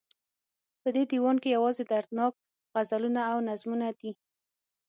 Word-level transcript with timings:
په 0.81 0.89
دې 0.95 1.03
ديوان 1.11 1.37
کې 1.43 1.55
يوازې 1.57 1.83
دردناک 1.91 2.33
غزلونه 2.75 3.21
او 3.31 3.37
نظمونه 3.49 3.87
دي 3.99 4.11